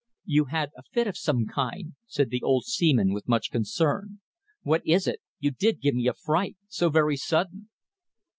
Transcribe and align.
"You 0.25 0.45
had 0.45 0.71
a 0.75 0.81
fit 0.81 1.05
of 1.05 1.15
some 1.15 1.45
kind," 1.45 1.93
said 2.07 2.31
the 2.31 2.41
old 2.41 2.65
seaman 2.65 3.13
with 3.13 3.27
much 3.27 3.51
concern. 3.51 4.19
"What 4.63 4.81
is 4.83 5.05
it? 5.05 5.19
You 5.37 5.51
did 5.51 5.79
give 5.79 5.93
me 5.93 6.07
a 6.07 6.13
fright. 6.15 6.55
So 6.69 6.89
very 6.89 7.17
sudden." 7.17 7.69